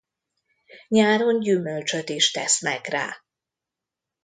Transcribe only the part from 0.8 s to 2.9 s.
Nyáron gyümölcsöt is tesznek